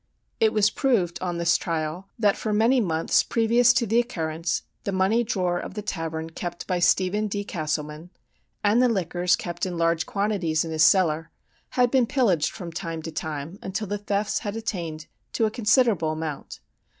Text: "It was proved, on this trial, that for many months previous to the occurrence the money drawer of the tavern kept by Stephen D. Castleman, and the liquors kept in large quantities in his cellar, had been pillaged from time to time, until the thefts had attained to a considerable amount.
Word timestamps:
"It 0.39 0.51
was 0.51 0.71
proved, 0.71 1.21
on 1.21 1.37
this 1.37 1.57
trial, 1.57 2.07
that 2.17 2.35
for 2.35 2.51
many 2.51 2.79
months 2.81 3.21
previous 3.21 3.71
to 3.73 3.85
the 3.85 3.99
occurrence 3.99 4.63
the 4.83 4.91
money 4.91 5.23
drawer 5.23 5.59
of 5.59 5.75
the 5.75 5.83
tavern 5.83 6.31
kept 6.31 6.65
by 6.65 6.79
Stephen 6.79 7.27
D. 7.27 7.43
Castleman, 7.43 8.09
and 8.63 8.81
the 8.81 8.89
liquors 8.89 9.35
kept 9.35 9.63
in 9.63 9.77
large 9.77 10.07
quantities 10.07 10.65
in 10.65 10.71
his 10.71 10.81
cellar, 10.83 11.29
had 11.77 11.91
been 11.91 12.07
pillaged 12.07 12.49
from 12.49 12.71
time 12.71 13.03
to 13.03 13.11
time, 13.11 13.59
until 13.61 13.85
the 13.85 13.99
thefts 13.99 14.39
had 14.39 14.55
attained 14.55 15.05
to 15.33 15.45
a 15.45 15.51
considerable 15.51 16.09
amount. 16.13 16.61